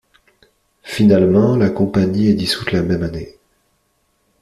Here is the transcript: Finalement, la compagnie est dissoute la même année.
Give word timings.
Finalement, 0.81 1.55
la 1.55 1.69
compagnie 1.69 2.29
est 2.29 2.33
dissoute 2.33 2.71
la 2.71 2.81
même 2.81 3.03
année. 3.03 3.37